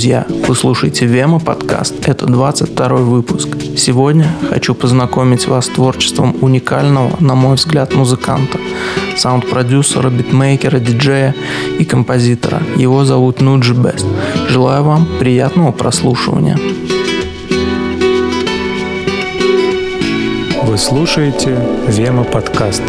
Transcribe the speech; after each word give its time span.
друзья! 0.00 0.24
Вы 0.48 0.56
слушаете 0.56 1.04
Вема 1.04 1.38
подкаст. 1.40 2.08
Это 2.08 2.24
22 2.24 2.88
выпуск. 2.88 3.48
Сегодня 3.76 4.32
хочу 4.48 4.74
познакомить 4.74 5.46
вас 5.46 5.66
с 5.66 5.68
творчеством 5.68 6.34
уникального, 6.40 7.10
на 7.20 7.34
мой 7.34 7.56
взгляд, 7.56 7.94
музыканта, 7.94 8.58
саунд-продюсера, 9.18 10.08
битмейкера, 10.08 10.78
диджея 10.78 11.34
и 11.78 11.84
композитора. 11.84 12.62
Его 12.76 13.04
зовут 13.04 13.42
Нуджи 13.42 13.74
Бест. 13.74 14.06
Желаю 14.48 14.84
вам 14.84 15.06
приятного 15.18 15.70
прослушивания. 15.70 16.58
Вы 20.62 20.78
слушаете 20.78 21.58
Вема 21.88 22.24
подкаст. 22.24 22.82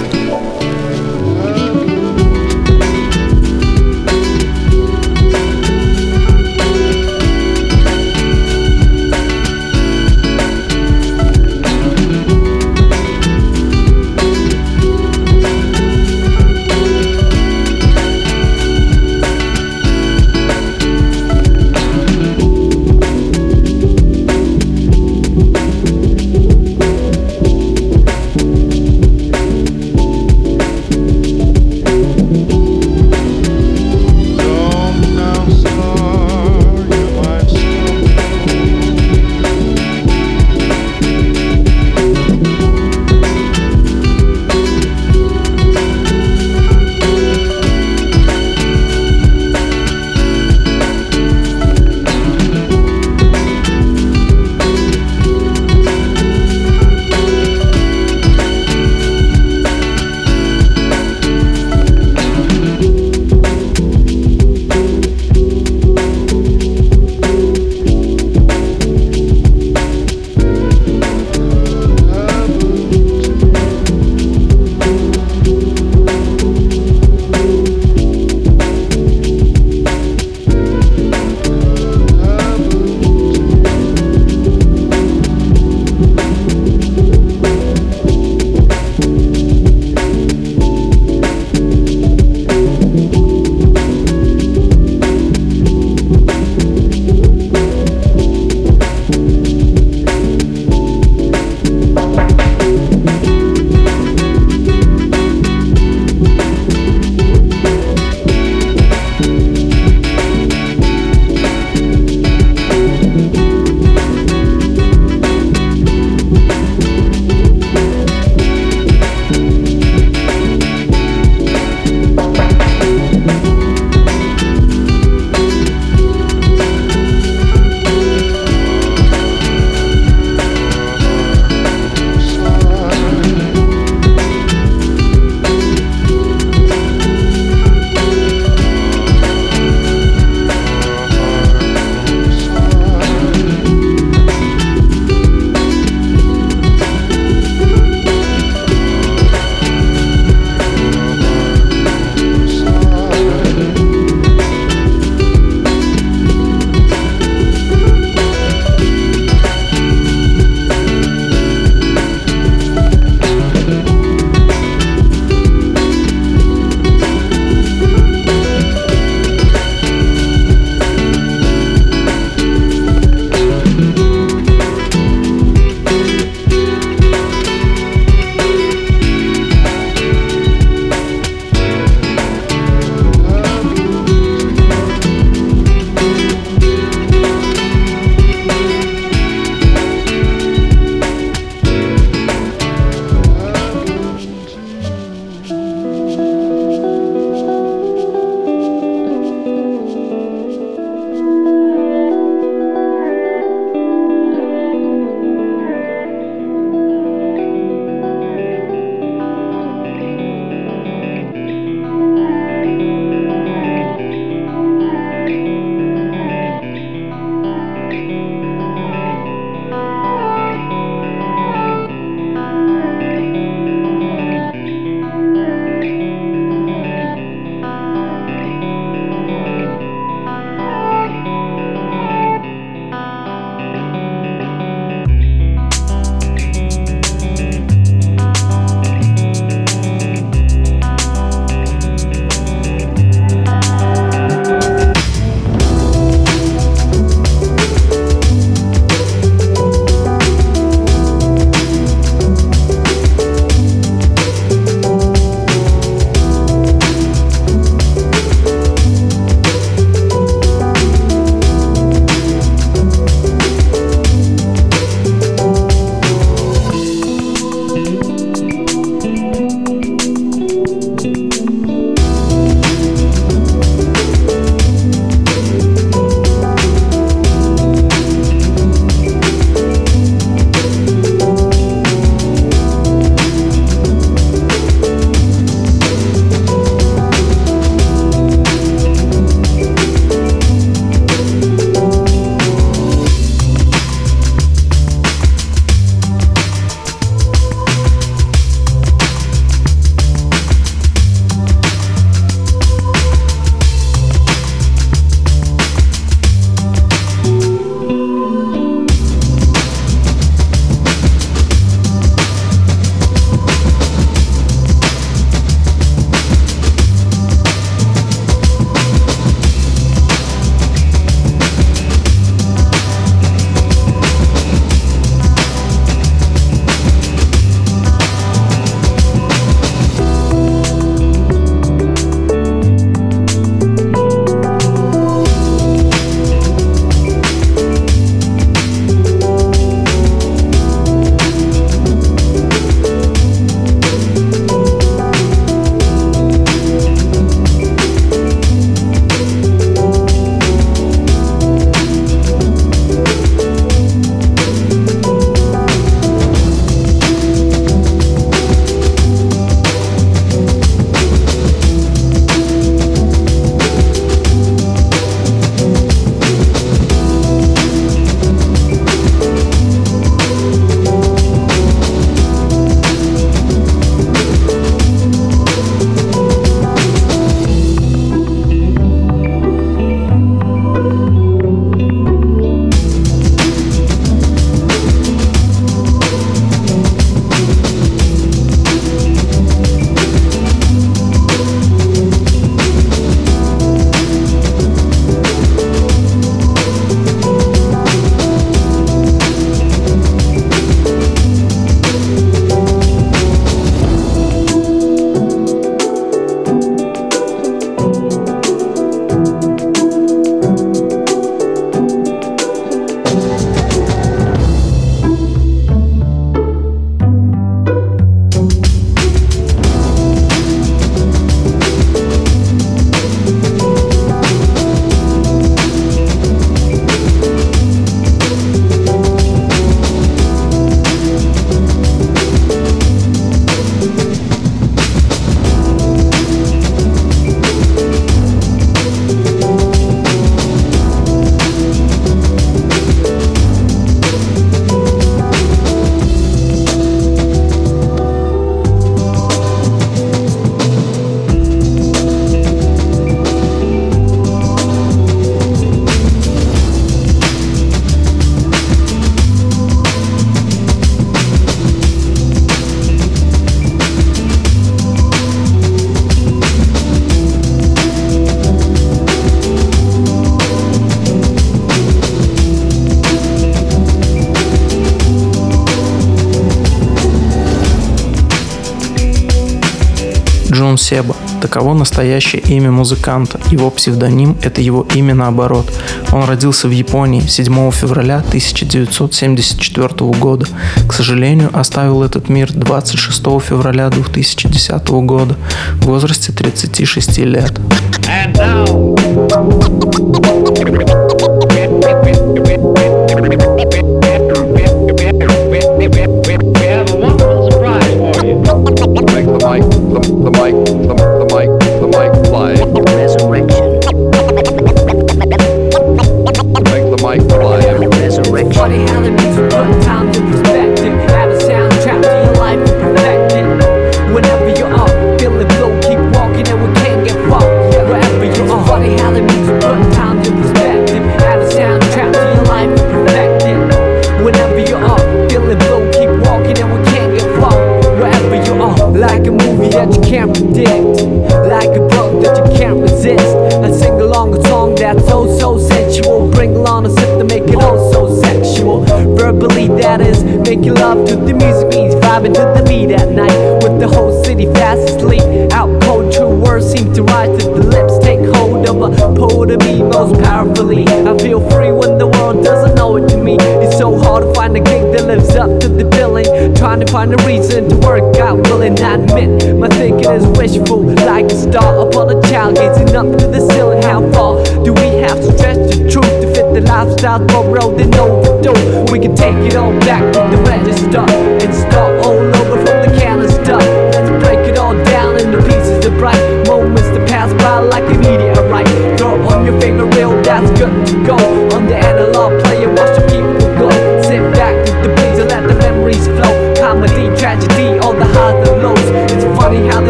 Таково 481.42 481.74
настоящее 481.74 482.42
имя 482.44 482.72
музыканта. 482.72 483.40
Его 483.50 483.72
псевдоним– 483.72 484.38
это 484.44 484.62
его 484.62 484.86
имя 484.94 485.16
наоборот. 485.16 485.72
Он 486.12 486.24
родился 486.26 486.68
в 486.68 486.72
Японии 486.72 487.22
7 487.22 487.72
февраля 487.72 488.18
1974 488.18 489.90
года. 490.20 490.46
К 490.88 490.94
сожалению, 490.94 491.50
оставил 491.54 492.04
этот 492.04 492.30
мир 492.30 492.52
26 492.54 493.20
февраля 493.42 493.90
2010 493.90 494.88
года 494.88 495.36
в 495.76 495.86
возрасте 495.86 496.32
36 496.32 497.18
лет. 497.20 497.61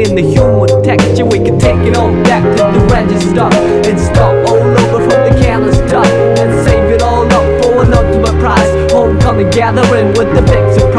in 0.00 0.14
the 0.14 0.22
humor 0.22 0.66
texture. 0.82 1.24
We 1.24 1.38
can 1.38 1.58
take 1.58 1.80
it 1.86 1.96
all 1.96 2.12
back 2.24 2.42
to 2.42 2.78
the 2.78 2.84
register 2.86 3.48
and 3.88 3.98
start 3.98 4.48
all 4.48 4.56
over 4.56 4.98
from 5.08 5.20
the 5.28 5.38
careless 5.42 5.78
dust 5.90 6.10
and 6.40 6.50
save 6.64 6.84
it 6.94 7.02
all 7.02 7.24
up 7.24 7.62
for 7.62 7.84
an 7.84 7.92
ultimate 7.92 8.40
prize. 8.40 8.92
Homecoming 8.92 9.50
gathering 9.50 10.08
with 10.14 10.34
the 10.34 10.42
fixer. 10.48 10.89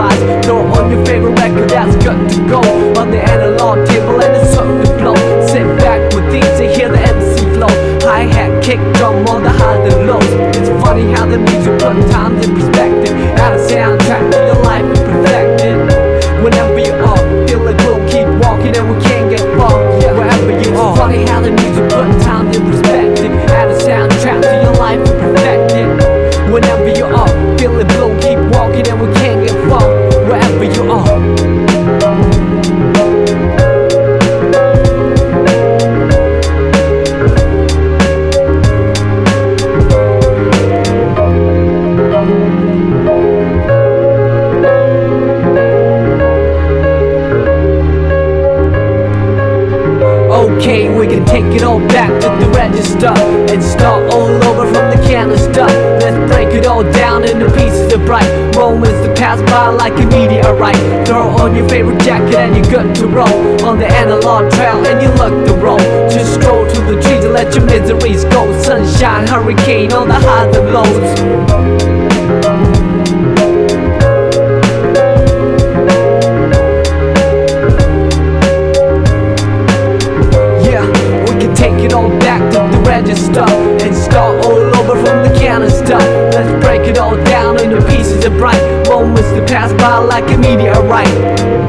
pass 89.61 89.71
like 90.07 90.27
a 90.31 90.37
meteorite 90.39 91.60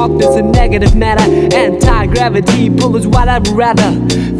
darkness 0.00 0.34
and 0.36 0.50
negative 0.52 0.96
matter. 0.96 1.22
Anti 1.54 2.06
gravity 2.06 2.70
pull 2.70 2.96
is 2.96 3.06
what 3.06 3.28
I'd 3.28 3.46
rather 3.48 3.90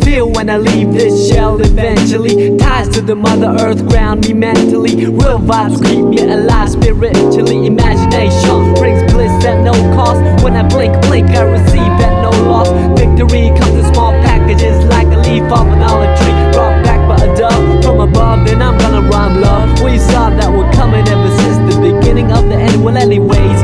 feel 0.00 0.30
when 0.30 0.48
I 0.48 0.56
leave 0.56 0.92
this 0.94 1.28
shell 1.28 1.60
eventually. 1.60 2.56
Ties 2.56 2.88
to 2.94 3.02
the 3.02 3.14
mother 3.14 3.54
earth 3.60 3.86
ground 3.86 4.26
me 4.26 4.32
mentally. 4.32 4.96
Real 5.04 5.38
vibes 5.38 5.84
keep 5.84 6.04
me 6.06 6.18
alive 6.22 6.70
spiritually. 6.70 7.66
Imagination 7.66 8.72
brings 8.74 9.02
bliss 9.12 9.44
at 9.44 9.62
no 9.62 9.72
cost. 9.94 10.20
When 10.42 10.56
I 10.56 10.66
blink, 10.66 10.94
blink, 11.02 11.28
I 11.28 11.42
receive 11.42 11.92
at 12.06 12.22
no 12.22 12.30
loss. 12.48 12.68
Victory 12.98 13.52
comes 13.60 13.84
in 13.84 13.92
small 13.92 14.12
packages 14.24 14.82
like 14.86 15.08
a 15.08 15.18
leaf 15.28 15.44
off 15.52 15.66
an 15.66 15.82
olive 15.82 16.18
tree. 16.20 16.40
Brought 16.56 16.82
back 16.84 17.00
by 17.06 17.22
a 17.22 17.36
dove 17.36 17.84
from 17.84 18.00
above, 18.00 18.46
then 18.46 18.62
I'm 18.62 18.78
gonna 18.78 19.06
rhyme 19.10 19.42
love. 19.42 19.82
We 19.82 19.98
saw 19.98 20.30
that 20.30 20.50
we're 20.50 20.72
coming 20.72 21.06
ever 21.06 21.30
since 21.36 21.58
the 21.68 21.78
beginning 21.80 22.32
of 22.32 22.48
the 22.48 22.56
end. 22.56 22.82
Well, 22.82 22.96
anyways, 22.96 23.59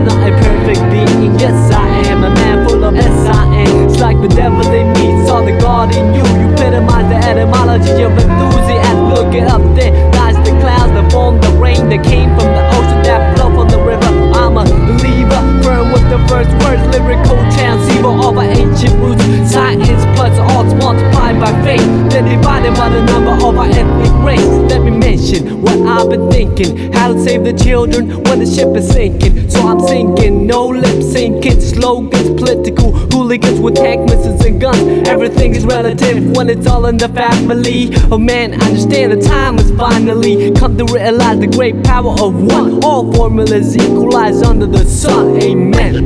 I'm 0.00 0.06
not 0.06 0.24
a 0.24 0.32
perfect 0.32 0.80
being. 0.88 1.38
Yes, 1.38 1.52
I 1.70 2.08
am 2.08 2.24
a 2.24 2.30
man 2.30 2.66
full 2.66 2.82
of 2.84 2.96
S-I-N. 2.96 3.84
It's 3.84 4.00
like 4.00 4.18
the 4.22 4.28
devil 4.28 4.64
in 4.72 4.88
me, 4.94 5.26
saw 5.26 5.44
the 5.44 5.52
God 5.60 5.94
in 5.94 6.14
you. 6.14 6.24
You 6.40 6.48
epitomize 6.56 7.04
the 7.12 7.20
etymology 7.28 8.00
of 8.00 8.12
enthusiasm. 8.16 9.12
Look 9.12 9.34
it 9.34 9.44
up 9.44 9.60
there, 9.76 9.92
lies 10.16 10.36
the 10.36 10.56
clouds 10.64 10.92
that 10.96 11.12
form 11.12 11.38
the 11.42 11.52
rain 11.60 11.90
that 11.90 12.02
came 12.02 12.30
from 12.32 12.48
the 12.48 12.64
ocean 12.80 13.02
that 13.04 13.36
flow 13.36 13.52
from 13.52 13.68
the 13.68 13.76
river. 13.76 14.08
I'm 14.32 14.56
a 14.56 14.64
believer, 14.64 15.40
firm 15.60 15.92
with 15.92 16.08
the 16.08 16.16
first 16.32 16.48
words, 16.64 16.80
lyrical 16.96 17.36
transceiver 17.52 18.08
of 18.08 18.40
our 18.40 18.48
ancient 18.48 18.96
roots. 19.04 19.20
Science 19.52 20.00
plus 20.16 20.32
arts 20.56 20.72
multiplied 20.80 21.36
by 21.36 21.52
faith, 21.60 21.84
then 22.08 22.24
divided 22.24 22.72
by 22.72 22.88
the 22.88 23.04
number 23.04 23.36
of 23.36 23.52
our 23.52 23.68
ethnic 23.68 24.12
race. 24.24 24.48
Let 24.72 24.80
me 24.80 24.96
mention 24.96 25.60
what 25.60 25.76
I've 25.84 26.08
been 26.08 26.30
thinking, 26.30 26.89
save 27.18 27.44
the 27.44 27.52
children 27.52 28.22
when 28.24 28.38
the 28.38 28.46
ship 28.46 28.76
is 28.76 28.88
sinking. 28.88 29.48
So 29.50 29.60
I'm 29.66 29.80
sinking, 29.80 30.46
no 30.46 30.66
lip 30.68 31.02
syncing, 31.02 31.60
slogans, 31.60 32.30
political 32.40 32.92
hooligans 32.92 33.60
with 33.60 33.76
tank 33.76 34.08
missiles 34.08 34.44
and 34.44 34.60
guns. 34.60 35.08
Everything 35.08 35.54
is 35.54 35.64
relative 35.64 36.36
when 36.36 36.48
it's 36.48 36.66
all 36.66 36.86
in 36.86 36.96
the 36.96 37.08
family. 37.08 37.90
Oh 38.10 38.18
man, 38.18 38.60
I 38.60 38.66
understand 38.66 39.12
the 39.12 39.20
time 39.26 39.58
has 39.58 39.70
finally 39.72 40.52
come 40.52 40.76
to 40.78 40.84
realize 40.84 41.38
the 41.40 41.46
great 41.46 41.82
power 41.84 42.12
of 42.20 42.34
one. 42.34 42.84
All 42.84 43.12
formulas 43.12 43.76
equalize 43.76 44.42
under 44.42 44.66
the 44.66 44.84
sun. 44.84 45.40
Amen. 45.42 46.04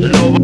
Yeah, 0.00 0.39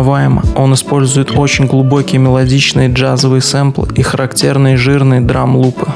узнаваемо. 0.00 0.42
Он 0.56 0.74
использует 0.74 1.30
очень 1.36 1.66
глубокие 1.66 2.20
мелодичные 2.20 2.88
джазовые 2.88 3.42
сэмплы 3.42 3.88
и 3.94 4.02
характерные 4.02 4.76
жирные 4.76 5.20
драм-лупы. 5.20 5.86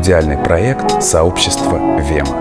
Аудиальный 0.00 0.38
проект 0.38 1.02
сообщества 1.02 2.00
Вема. 2.00 2.39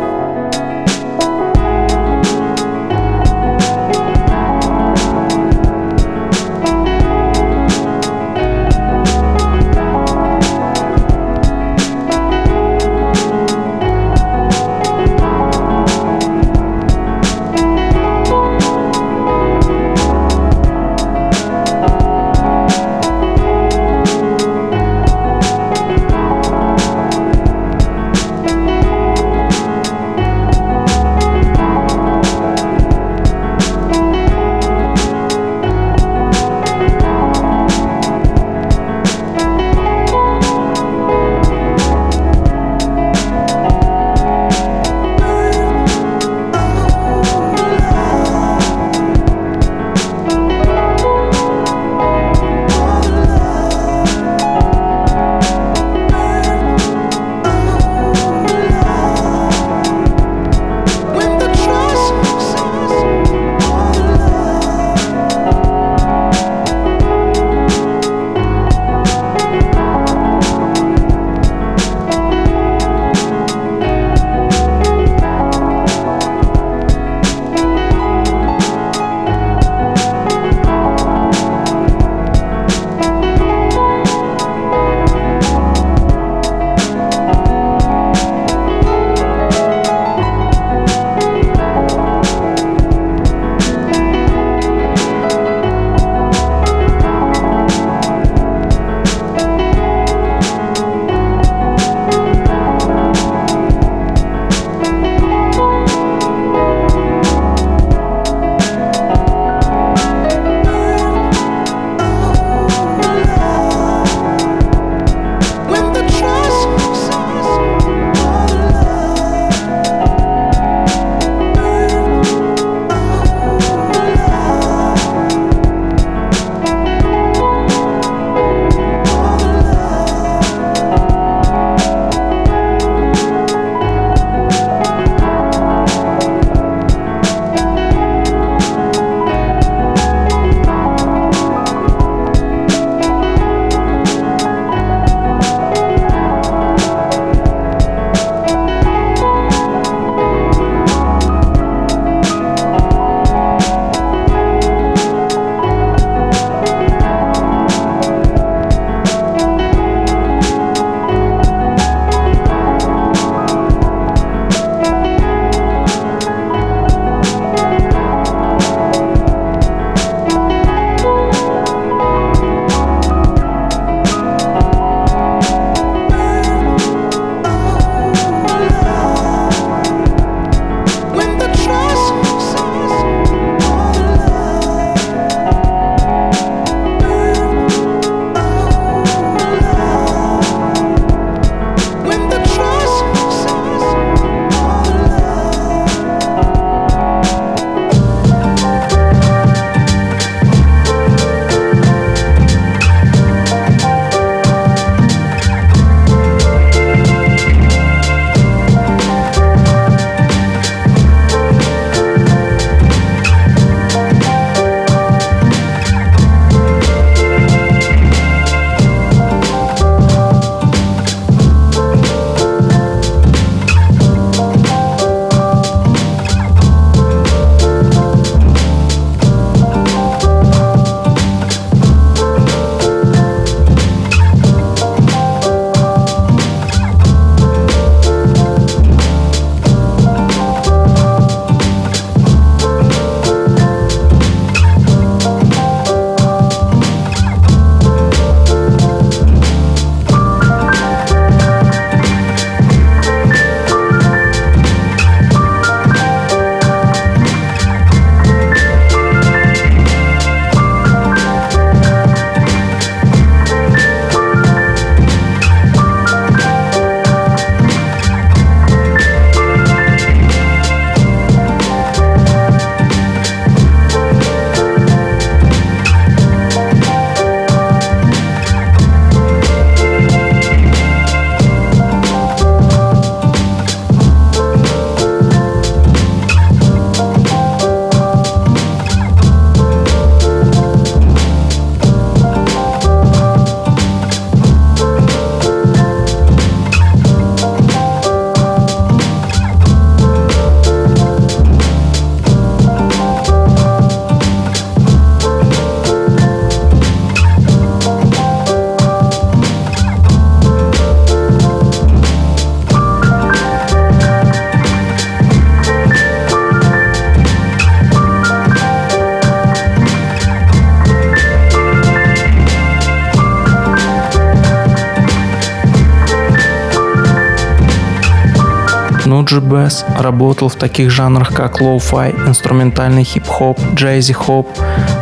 Нуджи 329.32 329.42
Бесс 329.42 329.86
работал 330.00 330.50
в 330.50 330.56
таких 330.56 330.90
жанрах, 330.90 331.32
как 331.32 331.62
лоу-фай, 331.62 332.16
инструментальный 332.28 333.04
хип-хоп, 333.04 333.60
джейзи-хоп, 333.76 334.48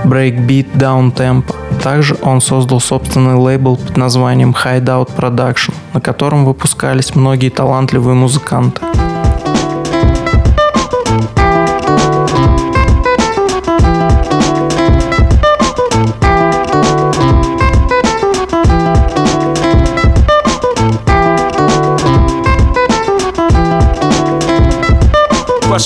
брейкбит, 0.04 0.78
даунтемпо. 0.78 1.56
Также 1.82 2.18
он 2.22 2.42
создал 2.42 2.82
собственный 2.82 3.36
лейбл 3.36 3.78
под 3.78 3.96
названием 3.96 4.54
Hideout 4.54 5.16
Production, 5.16 5.74
на 5.94 6.02
котором 6.02 6.44
выпускались 6.44 7.16
многие 7.16 7.50
талантливые 7.50 8.16
музыканты. 8.16 8.82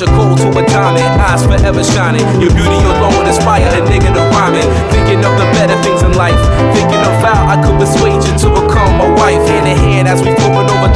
A 0.01 0.05
cold 0.17 0.39
to 0.39 0.49
a 0.49 0.65
diamond, 0.65 1.21
eyes 1.21 1.45
forever 1.45 1.83
shining. 1.83 2.25
Your 2.41 2.49
beauty 2.57 2.81
alone 2.89 3.27
inspire 3.27 3.69
a 3.69 3.85
nigga 3.85 4.09
to 4.09 4.23
rhyming. 4.33 4.65
Thinking 4.89 5.21
of 5.21 5.37
the 5.37 5.45
better 5.53 5.77
things 5.83 6.01
in 6.01 6.17
life. 6.17 6.41
Thinking 6.73 6.97
of 6.97 7.20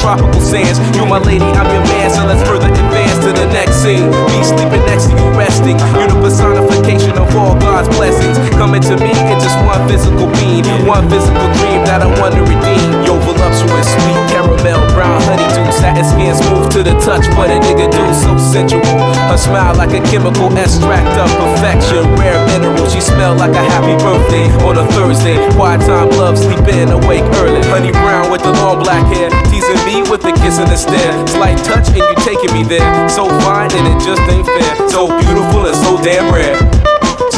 tropical 0.05 0.37
sands. 0.37 0.77
You're 0.93 1.09
my 1.09 1.17
lady, 1.17 1.49
I'm 1.57 1.65
your 1.73 1.81
man, 1.89 2.13
so 2.13 2.29
let's 2.29 2.45
further 2.45 2.69
advance 2.69 3.17
to 3.25 3.33
the 3.33 3.49
next 3.49 3.81
scene. 3.81 4.05
Me 4.29 4.39
sleeping 4.45 4.85
next 4.85 5.09
to 5.09 5.17
you, 5.17 5.25
resting. 5.33 5.81
You're 5.97 6.05
the 6.05 6.21
personification 6.21 7.17
of 7.17 7.25
all 7.33 7.57
God's 7.57 7.89
blessings. 7.97 8.37
Coming 8.53 8.85
to 8.85 9.01
me 9.01 9.09
in 9.09 9.37
just 9.41 9.57
one 9.65 9.81
physical 9.89 10.29
being, 10.37 10.61
one 10.85 11.09
physical 11.09 11.49
dream 11.57 11.81
that 11.89 12.05
I 12.05 12.09
want 12.21 12.37
to 12.37 12.45
redeem. 12.45 13.01
Yo, 13.01 13.17
voluptuous, 13.25 13.89
sweet 13.97 14.21
caramel, 14.29 14.77
brown 14.93 15.17
honeydew, 15.25 15.65
satin 15.73 16.05
skin, 16.05 16.37
smooth 16.37 16.69
to 16.77 16.85
the 16.85 16.93
touch. 17.01 17.25
What 17.33 17.49
a 17.49 17.57
nigga 17.57 17.89
do, 17.89 18.05
so 18.13 18.37
sensual. 18.37 18.85
Her 19.25 19.41
smile 19.41 19.73
like 19.73 19.97
a 19.97 20.05
chemical 20.05 20.53
extract 20.53 21.17
of 21.17 21.33
perfection. 21.33 22.05
Rare 22.21 22.45
mineral, 22.53 22.85
she 22.93 23.01
smell 23.01 23.33
like 23.33 23.57
a 23.57 23.65
happy 23.73 23.97
birthday 24.05 24.53
on 24.61 24.77
a 24.77 24.85
Thursday. 24.93 25.41
Quiet 25.57 25.81
time, 25.81 26.13
love, 26.21 26.37
sleep 26.37 26.61
in, 26.69 26.93
awake 26.93 27.25
early. 27.41 27.65
Honey 27.73 27.89
brown 27.89 28.14
with 28.35 28.43
the 28.43 28.51
long 28.59 28.83
black 28.83 29.07
hair, 29.15 29.31
teasing 29.47 29.79
me 29.87 30.03
with 30.11 30.19
a 30.27 30.33
kiss 30.43 30.59
and 30.59 30.67
a 30.67 30.75
stare. 30.75 31.15
Slight 31.27 31.55
touch 31.63 31.87
and 31.95 32.03
you 32.03 32.15
taking 32.27 32.51
me 32.51 32.67
there. 32.67 32.83
So 33.07 33.31
fine 33.47 33.71
and 33.71 33.87
it 33.87 33.99
just 34.03 34.19
ain't 34.27 34.43
fair. 34.43 34.75
So 34.91 35.07
beautiful 35.07 35.63
and 35.63 35.77
so 35.79 35.95
damn 36.03 36.27
rare. 36.35 36.59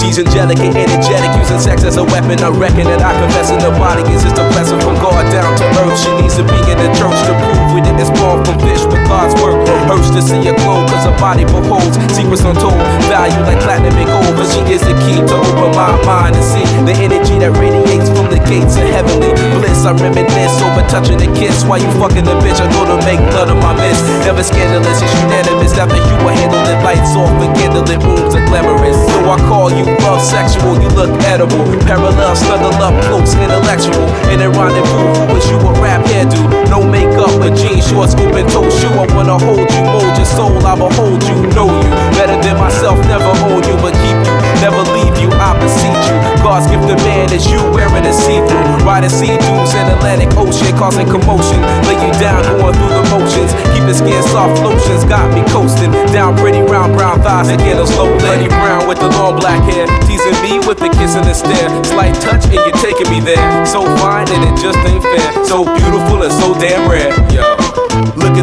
She's 0.01 0.17
angelic 0.17 0.57
and 0.57 0.73
energetic, 0.73 1.29
using 1.37 1.61
sex 1.61 1.85
as 1.85 1.97
a 1.97 2.05
weapon. 2.05 2.41
I 2.41 2.49
reckon 2.49 2.89
that 2.89 3.01
I 3.01 3.13
confess 3.17 3.53
in 3.53 3.61
the 3.61 3.69
body 3.77 4.01
is 4.09 4.25
just 4.25 4.41
a 4.41 4.45
blessing 4.53 4.81
from 4.81 4.97
God 4.97 5.21
down 5.29 5.53
to 5.57 5.65
earth. 5.85 5.97
She 6.01 6.09
needs 6.17 6.33
to 6.41 6.45
be 6.45 6.57
in 6.65 6.77
the 6.81 6.89
church 6.97 7.17
to 7.29 7.33
prove 7.45 7.77
we 7.77 7.81
didn't 7.85 8.09
spawn 8.09 8.41
from 8.41 8.57
fish, 8.65 8.81
but 8.89 9.01
God's 9.05 9.37
work. 9.37 9.57
Hurts 9.85 10.09
to 10.17 10.21
see 10.21 10.41
her 10.49 10.57
glow, 10.65 10.81
cause 10.89 11.05
her 11.05 11.17
body 11.21 11.45
beholds 11.45 11.97
secrets 12.13 12.41
untold. 12.41 12.77
Value 13.05 13.41
like 13.45 13.61
platinum 13.61 13.93
and 13.97 14.09
gold, 14.09 14.33
but 14.33 14.49
she 14.49 14.61
is 14.73 14.81
the 14.81 14.97
key 15.05 15.21
to 15.21 15.35
open 15.37 15.77
my 15.77 15.93
mind 16.05 16.33
and 16.33 16.45
see 16.45 16.65
the 16.85 16.93
energy 16.97 17.37
that 17.41 17.53
radiates 17.57 18.09
gates 18.47 18.79
of 18.79 18.87
heavenly 18.87 19.31
bliss. 19.59 19.83
I 19.83 19.91
reminisce 19.93 20.57
over 20.63 20.83
touching 20.87 21.19
a 21.21 21.29
kiss 21.35 21.63
while 21.67 21.79
you 21.79 21.91
fucking 21.99 22.23
the 22.23 22.35
bitch. 22.39 22.59
I 22.63 22.67
go 22.71 22.87
to 22.87 22.97
make 23.03 23.19
blood 23.31 23.51
of 23.51 23.59
my 23.59 23.75
miss. 23.75 23.99
Never 24.23 24.41
scandalous, 24.41 25.03
it's 25.03 25.13
unanimous. 25.27 25.75
After 25.77 25.99
you 25.99 26.15
were 26.23 26.33
handled 26.33 26.65
it, 26.65 26.79
lights 26.81 27.13
off 27.13 27.29
and 27.43 27.51
candlelit 27.59 28.01
rooms 28.01 28.33
are 28.33 28.45
glamorous. 28.47 28.97
So 29.11 29.19
I 29.27 29.37
call 29.45 29.69
you 29.69 29.85
love 30.01 30.23
sexual, 30.23 30.79
you 30.79 30.89
look 30.95 31.11
edible. 31.27 31.63
Parallel, 31.85 32.35
snuggle 32.35 32.73
up 32.79 32.95
close, 33.05 33.35
intellectual. 33.35 34.07
In 34.31 34.41
a 34.41 34.49
rendezvous, 34.49 35.27
was 35.29 35.45
you 35.51 35.59
a 35.59 35.71
rap 35.83 36.01
hairdo? 36.07 36.39
No 36.71 36.81
makeup, 36.81 37.31
but 37.43 37.53
jeans, 37.59 37.85
shorts, 37.87 38.15
open 38.15 38.47
toe 38.47 38.71
shoe. 38.71 38.95
I 38.95 39.05
wanna 39.13 39.37
hold 39.37 39.67
you, 39.67 39.83
mold 39.83 40.15
your 40.15 40.25
soul. 40.25 40.55
I 40.63 40.73
behold 40.79 41.21
you, 41.27 41.37
know 41.51 41.67
you 41.67 41.91
better 42.15 42.39
than 42.39 42.55
myself. 42.57 42.97
Never 43.11 43.31
own 43.51 43.61
you, 43.67 43.75
but 43.83 43.93
keep 44.01 44.17
you, 44.25 44.36
you. 45.19 45.29
I 45.37 45.53
beseech 45.59 46.03
you. 46.09 46.17
God's 46.41 46.67
gift 46.69 46.87
to 46.87 46.97
man 47.03 47.31
is 47.33 47.45
you 47.49 47.59
wearing 47.73 48.05
a 48.05 48.13
see-through. 48.13 48.85
Riding 48.85 49.09
sea 49.09 49.35
dunes 49.37 49.73
in 49.73 49.85
Atlantic 49.91 50.31
Ocean, 50.37 50.71
causing 50.77 51.07
commotion. 51.07 51.59
Lay 51.85 51.99
you 51.99 52.13
down, 52.17 52.41
going 52.57 52.73
through 52.77 52.93
the 52.93 53.05
motions. 53.11 53.51
Keep 53.75 53.83
the 53.89 53.93
skin 53.93 54.21
soft 54.31 54.61
lotions, 54.63 55.03
got 55.05 55.27
me 55.33 55.43
coasting. 55.51 55.91
Down 56.15 56.37
pretty 56.37 56.61
round 56.61 56.95
brown 56.95 57.21
thighs 57.21 57.49
again, 57.49 57.77
a 57.77 57.85
slow 57.85 58.09
lady 58.23 58.47
brown 58.47 58.87
with 58.87 58.99
the 58.99 59.09
long 59.19 59.39
black 59.39 59.61
hair. 59.67 59.85
Teasing 60.07 60.37
me 60.41 60.59
with 60.65 60.79
the 60.79 60.89
kiss 60.89 61.15
and 61.15 61.25
the 61.25 61.33
stare. 61.33 61.69
Slight 61.83 62.15
touch 62.21 62.45
and 62.45 62.53
you're 62.53 62.79
taking 62.79 63.09
me 63.11 63.19
there. 63.19 63.65
So 63.65 63.83
fine 63.99 64.27
and 64.31 64.41
it 64.47 64.55
just 64.61 64.79
ain't 64.87 65.03
fair. 65.03 65.45
So 65.45 65.65
beautiful 65.65 66.23
and 66.23 66.33
so 66.33 66.53
damn 66.59 66.89
rare. 66.89 67.66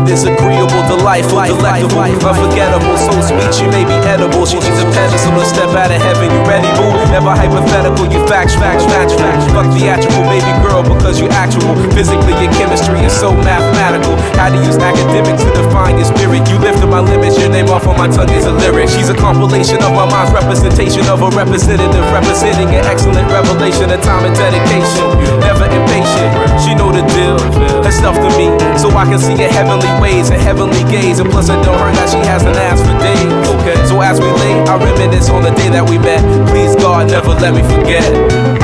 At 0.05 0.13
this 0.13 0.29
agreeable, 0.29 0.85
delightful, 0.85 1.41
delectable, 1.49 2.05
unforgettable, 2.05 2.93
so 3.01 3.17
sweet 3.25 3.49
she 3.57 3.65
may 3.73 3.89
be 3.89 3.97
edible. 4.05 4.45
She 4.45 4.61
needs 4.61 4.77
a 4.77 4.85
pedestal 4.93 5.33
to 5.33 5.49
step 5.49 5.73
out 5.73 5.89
of 5.89 5.97
heaven. 5.97 6.29
You 6.29 6.45
ready, 6.45 6.69
boo? 6.77 6.93
Never 7.09 7.33
hypothetical, 7.33 8.13
you 8.13 8.21
facts, 8.29 8.53
facts, 8.53 8.85
facts, 8.85 9.17
facts. 9.17 9.49
Fuck 9.57 9.73
theatrical, 9.73 10.29
baby 10.29 10.53
girl, 10.61 10.85
because 10.85 11.17
you 11.17 11.33
actual. 11.33 11.73
Physically, 11.97 12.37
your 12.37 12.53
chemistry 12.53 13.01
is 13.01 13.17
so 13.17 13.33
mathematical. 13.33 14.13
How 14.37 14.53
to 14.53 14.61
use 14.61 14.77
academics 14.77 15.41
to 15.41 15.51
define 15.57 15.97
your 15.97 16.05
spirit. 16.13 16.45
You 16.53 16.61
lifted 16.61 16.85
my 16.93 17.01
limits, 17.01 17.41
your 17.41 17.49
name 17.49 17.73
off 17.73 17.89
on 17.89 17.97
my 17.97 18.13
tongue 18.13 18.29
is 18.37 18.45
a 18.45 18.53
lyric. 18.53 18.93
She's 18.93 19.09
a 19.09 19.17
compilation 19.17 19.81
of 19.81 19.97
my 19.97 20.05
mind's 20.05 20.37
representation 20.37 21.09
of 21.09 21.25
a 21.25 21.33
representative, 21.33 22.05
representing 22.13 22.69
an 22.77 22.85
excellent 22.85 23.25
revelation 23.33 23.89
of 23.89 24.05
time 24.05 24.29
and 24.29 24.37
dedication. 24.37 25.17
Never 25.41 25.65
impatient, 25.65 26.29
she 26.61 26.77
know 26.77 26.93
the 26.93 27.01
deal. 27.17 27.41
Her 27.81 27.95
stuff 27.95 28.21
to 28.21 28.29
me, 28.37 28.53
so 28.77 28.93
I 28.93 29.09
can 29.09 29.17
see 29.17 29.33
her 29.41 29.49
heavenly 29.49 29.94
ways 30.01 30.31
and 30.31 30.41
heavenly 30.41 30.83
gaze. 30.91 31.19
And 31.19 31.31
plus, 31.31 31.49
I 31.49 31.61
know 31.63 31.77
her 31.77 31.93
that 31.93 32.09
she 32.11 32.19
hasn't 32.19 32.57
asked 32.57 32.85
for 32.85 32.97
days. 32.99 33.33
Okay, 33.61 33.77
so 33.87 34.01
as 34.01 34.21
we 34.21 34.27
lay, 34.27 34.61
I 34.65 34.77
reminisce 34.77 35.29
on 35.29 35.43
the 35.43 35.51
day 35.51 35.69
that 35.71 35.89
we 35.89 35.99
met. 35.99 36.23
Please, 36.49 36.75
God, 36.77 37.11
never 37.11 37.35
let 37.35 37.55
me 37.55 37.63
forget. 37.63 38.64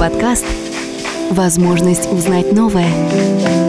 Подкаст. 0.00 0.46
Возможность 1.30 2.10
узнать 2.10 2.54
новое. 2.54 3.59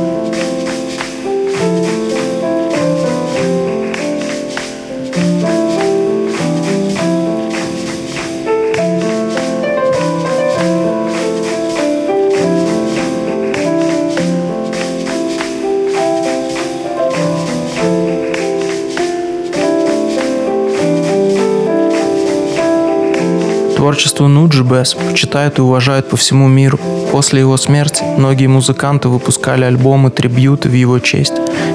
Творчество 23.92 24.28
Нуджи 24.28 24.64
Бесс 24.64 24.94
почитают 24.94 25.60
и 25.60 25.62
уважают 25.62 26.08
по 26.08 26.16
всему 26.16 26.48
миру. 26.48 26.80
После 27.12 27.42
его 27.42 27.58
смерти 27.58 28.06
многие 28.18 28.48
музыканты 28.48 29.10
выпускали 29.10 29.66
альбомы 29.66 30.12
трибьюты 30.12 30.70
в 30.70 30.74
его 30.74 30.98
честь. 31.00 31.34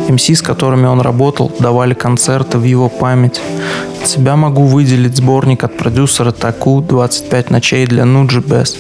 МС, 0.09 0.31
с 0.31 0.41
которыми 0.41 0.87
он 0.87 1.03
работал, 1.03 1.53
давали 1.59 1.93
концерты 1.93 2.57
в 2.57 2.65
его 2.65 2.89
память. 2.89 3.39
От 4.01 4.09
себя 4.09 4.35
могу 4.35 4.65
выделить 4.65 5.19
сборник 5.19 5.63
от 5.65 5.77
продюсера 5.77 6.33
Таку 6.33 6.81
«25 6.81 7.53
ночей 7.53 7.87
для 7.87 8.07
Нуджи 8.07 8.41
Бесс». 8.41 8.79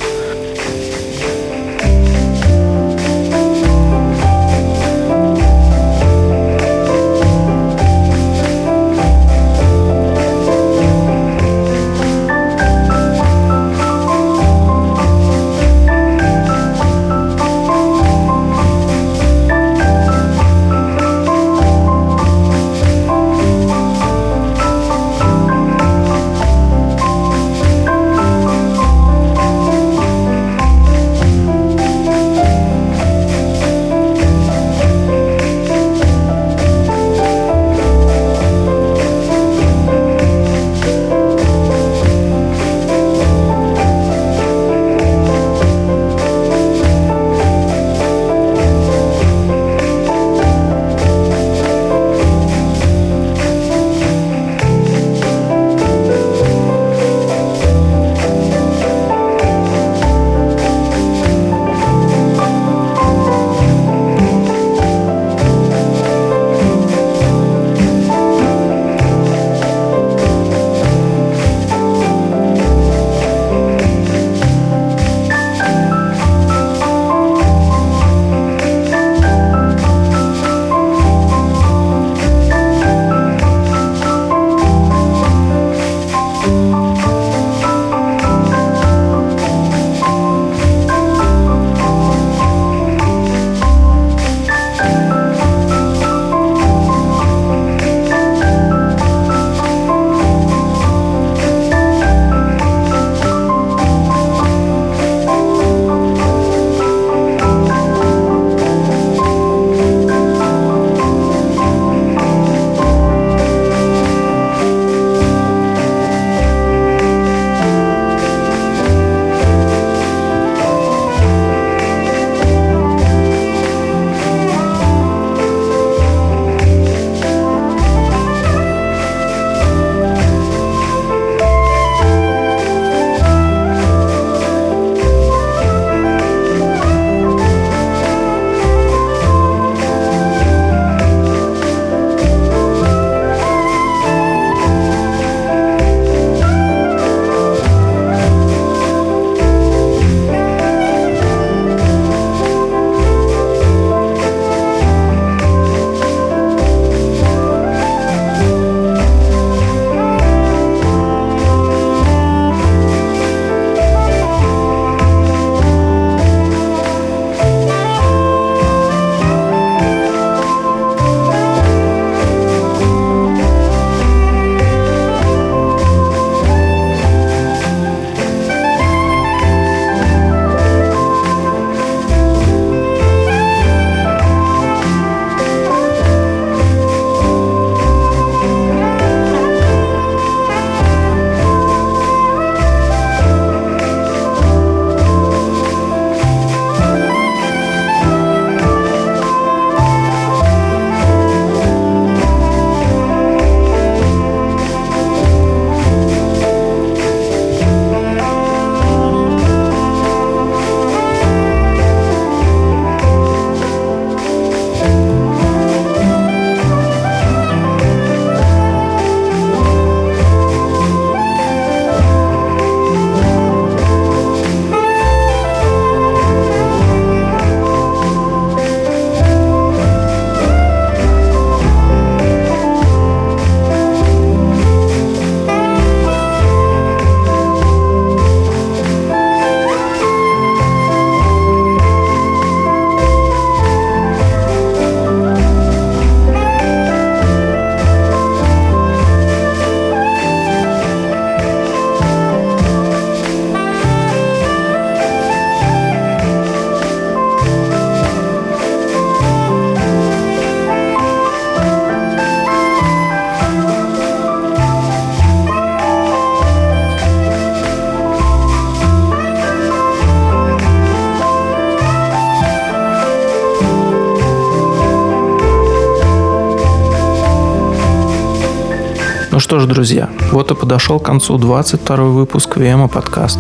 Что 279.47 279.61
ж, 279.61 279.67
друзья, 279.67 280.09
вот 280.33 280.51
и 280.51 280.57
подошел 280.57 280.99
к 280.99 281.05
концу 281.05 281.39
22 281.39 281.97
выпуск 282.07 282.57
Вема 282.57 282.89
подкаст. 282.89 283.39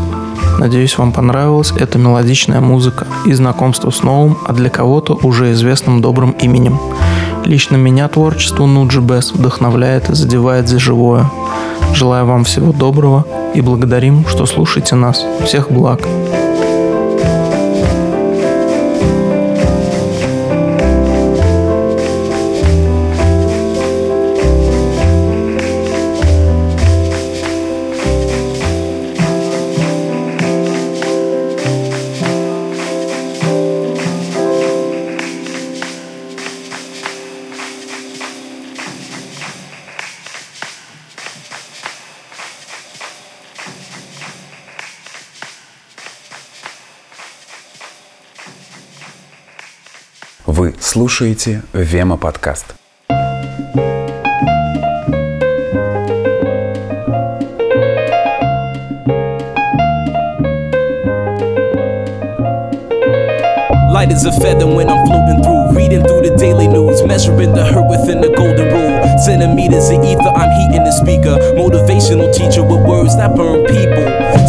Надеюсь, 0.61 0.97
вам 0.99 1.11
понравилась 1.11 1.73
эта 1.77 1.99
мелодичная 1.99 2.61
музыка 2.61 3.09
и 3.25 3.33
знакомство 3.33 3.91
с 3.91 4.05
новым, 4.05 4.39
а 4.47 4.53
для 4.53 4.71
кого-то 4.71 5.19
уже 5.25 5.51
известным 5.51 6.01
добрым 6.01 6.31
именем. 6.31 6.79
Лично 7.45 7.75
меня 7.75 8.07
творчество 8.07 8.67
Нуджи 8.67 9.01
Бес 9.01 9.33
вдохновляет 9.33 10.09
и 10.09 10.15
задевает 10.15 10.69
за 10.69 10.79
живое. 10.79 11.29
Желаю 11.93 12.25
вам 12.25 12.45
всего 12.45 12.73
доброго 12.73 13.25
и 13.57 13.61
благодарим, 13.61 14.25
что 14.29 14.47
слушаете 14.47 14.95
нас. 14.95 15.27
Всех 15.45 15.73
благ! 15.73 16.03
Вы 50.56 50.76
слушаете 50.80 51.64
Вема 51.74 52.18
подкаст. 52.18 52.76
Light 63.92 64.12
as 64.12 64.26
a 64.26 64.32
feather 64.32 64.66
when 64.66 64.90
I'm 64.90 65.06
floating 65.06 65.44
through, 65.44 65.76
reading 65.78 66.02
through 66.02 66.22
the 66.28 66.36
daily 66.36 66.68
news, 66.68 66.85
measuring 67.07 67.55
the 67.55 67.65
hurt 67.65 67.89
within 67.89 68.21
the 68.21 68.31
golden 68.35 68.69
rule. 68.75 68.99
Centimeters 69.19 69.89
of 69.89 70.03
ether, 70.05 70.33
I'm 70.35 70.51
heating 70.59 70.85
the 70.85 70.93
speaker. 70.93 71.39
Motivational 71.55 72.29
teacher 72.35 72.63
with 72.63 72.83
words 72.85 73.17
that 73.17 73.35
burn 73.35 73.65
people. 73.65 74.07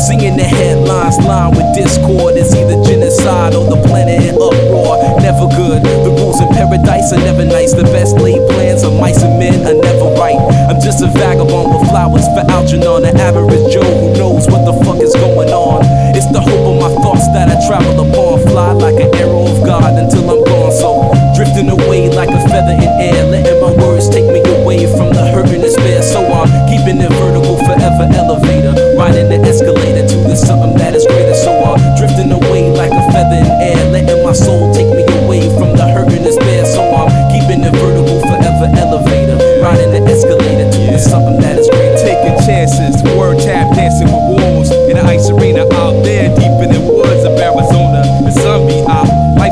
Singing 0.10 0.36
the 0.36 0.44
headlines, 0.44 1.18
line 1.24 1.54
with 1.54 1.70
discord. 1.78 2.36
It's 2.36 2.54
either 2.54 2.82
genocide 2.84 3.54
or 3.54 3.70
the 3.70 3.80
planet 3.88 4.22
in 4.26 4.36
uproar. 4.36 4.98
Never 5.22 5.48
good. 5.54 5.86
The 5.86 6.12
rules 6.12 6.42
in 6.42 6.50
paradise 6.50 7.14
are 7.14 7.22
never 7.22 7.46
nice. 7.46 7.74
The 7.74 7.88
best 7.94 8.18
laid 8.18 8.42
plans 8.50 8.84
of 8.84 8.94
mice 9.00 9.22
and 9.24 9.38
men 9.40 9.62
are 9.66 9.78
never 9.78 10.10
right. 10.18 10.38
I'm 10.68 10.82
just 10.82 11.02
a 11.02 11.08
vagabond 11.08 11.72
with 11.72 11.88
flowers 11.90 12.26
for 12.34 12.44
Algernon, 12.50 13.06
an 13.06 13.18
average 13.18 13.72
Joe 13.72 13.86
who 13.86 14.14
knows 14.18 14.48
what 14.50 14.66
the 14.66 14.74
fuck 14.84 15.00
is 15.00 15.14
going 15.14 15.50
on. 15.50 15.86
It's 16.18 16.28
the 16.34 16.42
hope 16.42 16.66
of 16.66 16.76
my 16.82 16.92
thoughts 17.18 17.34
that 17.34 17.50
I 17.50 17.58
travel 17.66 17.98
upon. 18.06 18.40
Fly 18.48 18.72
like 18.74 19.02
an 19.02 19.10
arrow 19.18 19.50
of 19.50 19.66
God 19.66 19.98
until 19.98 20.30
I'm 20.30 20.44
gone. 20.46 20.72
So 20.72 21.10
drifting 21.36 21.70
away 21.70 22.10
like 22.10 22.30
a 22.30 22.42
feather 22.50 22.78
in 22.78 22.92
air, 23.02 23.26
letting 23.26 23.60
my 23.62 23.74
words 23.74 24.10
take 24.10 24.26
me 24.30 24.42
away 24.62 24.86
from 24.86 25.14
the 25.14 25.26
hurt 25.34 25.50
and 25.50 25.62
despair. 25.62 26.02
So 26.04 26.22
I'm 26.22 26.50
keeping 26.70 27.02
it 27.02 27.12
vertical, 27.18 27.58
forever 27.66 28.06
elevator, 28.14 28.74
riding 28.98 29.30
the 29.30 29.42
escalator 29.48 30.06
to 30.08 30.18
the 30.30 30.36
something 30.36 30.78
that 30.78 30.94
is 30.94 31.06
greater. 31.06 31.34
So 31.34 31.52
I'm 31.52 31.82
drifting 31.98 32.32
away 32.32 32.70
like 32.70 32.94
a 32.94 33.04
feather 33.12 33.42
in 33.42 33.50
air, 33.62 33.82
letting 33.90 34.24
my 34.24 34.34
soul 34.34 34.74
take 34.74 34.90
me 34.94 35.04
away 35.26 35.50
from 35.58 35.76
the 35.76 35.86
hurt 35.90 36.14
and 36.14 36.24
despair. 36.24 36.66
So 36.66 36.82
I'm 36.82 37.10
keeping 37.34 37.66
it 37.66 37.74
vertical, 37.82 38.22
forever 38.22 38.70
elevator, 38.78 39.38
riding 39.62 39.92
the 39.92 40.02
escalator 40.06 40.27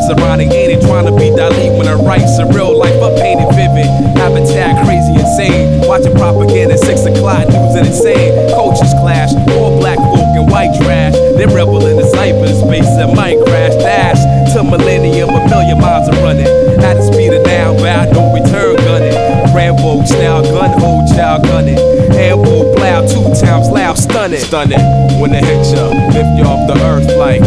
life's 0.05 0.21
ironic, 0.21 0.51
ain't 0.51 0.71
it? 0.71 0.81
Trying 0.85 1.05
to 1.05 1.11
be 1.11 1.29
Dali 1.33 1.75
when 1.77 1.87
I 1.87 1.93
write 1.93 2.21
surreal 2.21 2.75
life, 2.75 2.95
I 3.01 3.09
painted 3.21 3.49
vivid. 3.55 3.85
Habitat 4.17 4.85
crazy, 4.85 5.13
insane. 5.13 5.81
Watching 5.87 6.13
propaganda, 6.13 6.77
six 6.77 7.05
o'clock 7.05 7.47
news 7.49 7.75
and 7.75 7.87
insane. 7.87 8.49
Cultures 8.51 8.93
clash, 9.01 9.33
all 9.57 9.79
black 9.79 9.97
folk 9.97 10.33
and 10.37 10.49
white 10.51 10.73
trash. 10.81 11.13
They 11.13 11.45
rebel 11.45 11.85
in 11.87 11.97
the 11.97 12.03
cyberspace 12.03 12.89
and 13.01 13.15
might 13.15 13.39
crash. 13.45 13.73
Dash 13.81 14.21
to 14.53 14.63
millennium, 14.63 15.29
a 15.29 15.41
million 15.49 15.79
miles 15.79 16.07
are 16.09 16.21
running. 16.23 16.47
At 16.83 16.95
the 16.95 17.03
speed 17.11 17.33
of 17.33 17.45
now, 17.45 17.73
bound 17.73 18.13
no 18.13 18.33
return 18.33 18.75
gunning. 18.77 19.15
Rambo 19.55 20.03
style 20.05 20.43
gun, 20.43 20.83
old 20.83 21.07
child 21.09 21.43
gunning. 21.43 21.79
Ambo 22.13 22.73
plow 22.75 23.01
two 23.07 23.23
times 23.39 23.69
loud, 23.69 23.97
stunning. 23.97 24.39
Stunning 24.39 24.79
when 25.19 25.31
they 25.31 25.39
hit 25.39 25.65
ya, 25.73 25.89
lift 26.13 26.31
you 26.37 26.43
off 26.43 26.67
the 26.67 26.77
earth 26.83 27.07
like, 27.17 27.41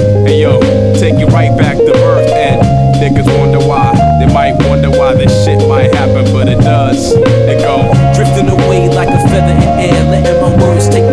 happen, 6.09 6.33
but 6.33 6.49
it 6.49 6.61
does. 6.61 7.15
It 7.15 7.61
go. 7.61 7.93
Drifting 8.15 8.49
away 8.49 8.89
like 8.89 9.09
a 9.09 9.19
feather 9.29 9.53
in 9.53 9.91
air, 9.91 10.05
letting 10.11 10.41
my 10.41 10.51
words 10.63 10.89
take 10.89 11.08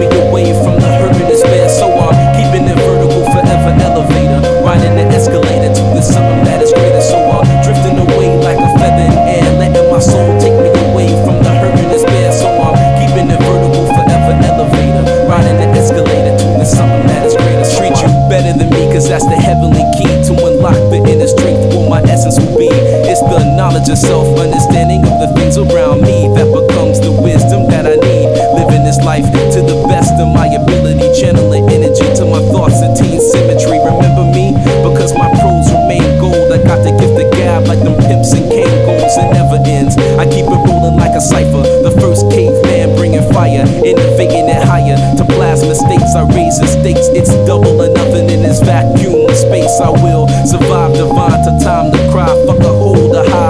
of 23.89 23.97
self, 23.97 24.39
understanding 24.39 25.05
of 25.05 25.19
the 25.21 25.29
things 25.37 25.57
around 25.57 26.01
me 26.01 26.25
that 26.33 26.49
becomes 26.49 26.97
the 26.99 27.11
wisdom 27.11 27.69
that 27.69 27.85
I 27.85 27.93
need. 28.01 28.27
Living 28.57 28.81
this 28.81 28.97
life 29.05 29.25
to 29.53 29.59
the 29.61 29.77
best 29.85 30.15
of 30.17 30.25
my 30.33 30.49
ability, 30.49 31.05
channeling 31.13 31.69
energy 31.69 32.07
to 32.17 32.23
my 32.25 32.41
thoughts, 32.49 32.81
attain 32.81 33.21
symmetry. 33.21 33.77
Remember 33.77 34.25
me? 34.25 34.57
Because 34.81 35.13
my 35.13 35.29
prose 35.37 35.69
remain 35.69 36.17
gold. 36.17 36.49
I 36.49 36.57
got 36.65 36.81
the 36.81 36.97
gift 36.97 37.13
of 37.13 37.29
gab 37.37 37.69
like 37.69 37.81
them 37.85 37.93
pimps 38.09 38.33
and 38.33 38.49
cane 38.49 38.73
goals. 38.89 39.13
It 39.21 39.29
never 39.37 39.61
ends. 39.61 39.93
I 40.17 40.25
keep 40.25 40.49
it 40.49 40.61
rolling 40.65 40.97
like 40.97 41.13
a 41.13 41.21
cipher. 41.21 41.61
The 41.85 41.93
first 42.01 42.25
caveman 42.33 42.97
bringing 42.97 43.25
fire, 43.29 43.69
innovating 43.85 44.49
it 44.49 44.63
higher 44.65 44.97
to 44.97 45.23
plasma 45.37 45.75
states. 45.77 46.17
I 46.17 46.25
raise 46.33 46.57
the 46.57 46.65
stakes. 46.65 47.05
It's 47.13 47.29
double 47.45 47.77
or 47.77 47.91
nothing 47.93 48.33
in 48.33 48.41
this 48.41 48.65
vacuum 48.65 49.29
space. 49.35 49.77
I 49.77 49.93
will 49.93 50.25
survive 50.47 50.97
divine 50.97 51.43
to 51.45 51.53
time 51.61 51.93
to 51.93 52.01
cry. 52.09 52.44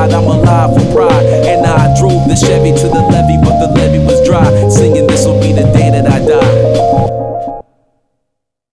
God, 0.06 0.14
I'm 0.14 0.40
alive 0.40 0.74
for 0.74 0.94
pride. 0.94 1.26
And 1.26 1.66
I 1.66 1.98
drove 2.00 2.28
the 2.28 2.36
Chevy 2.36 2.72
to 2.72 2.88
the 2.88 3.02
levee, 3.10 3.38
but 3.42 3.58
the 3.60 3.74
levee 3.74 4.06
was 4.06 4.24
dry. 4.28 4.46
Singing, 4.70 5.08
this'll 5.08 5.40
be 5.40 5.52
the 5.52 5.64
day 5.74 5.90
that 5.90 6.06
I 6.08 6.20
die. 6.20 6.55